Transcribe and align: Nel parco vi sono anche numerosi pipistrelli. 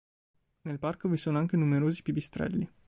Nel 0.63 0.79
parco 0.79 1.07
vi 1.09 1.15
sono 1.15 1.37
anche 1.37 1.57
numerosi 1.57 2.01
pipistrelli. 2.01 2.67